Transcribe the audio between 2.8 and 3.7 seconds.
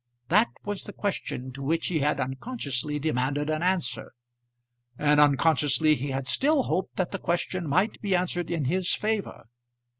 demanded an